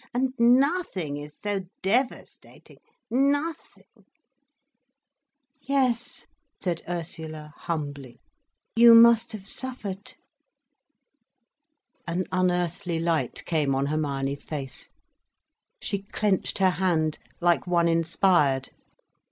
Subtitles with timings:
[0.15, 2.79] And nothing is so devastating,
[3.11, 4.05] nothing—"
[5.61, 6.25] "Yes,"
[6.59, 8.19] said Ursula humbly,
[8.75, 10.15] "you must have suffered."
[12.07, 14.89] An unearthly light came on Hermione's face.
[15.79, 18.71] She clenched her hand like one inspired.